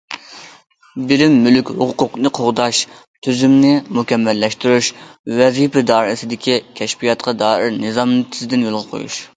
[1.09, 2.79] بىلىم مۈلۈك ھوقۇقىنى قوغداش
[3.27, 5.07] تۈزۈمىنى مۇكەممەللەشتۈرۈپ،
[5.43, 9.25] ۋەزىپە دائىرىسىدىكى كەشپىياتقا دائىر نىزامنى تېزدىن يولغا قويۇش.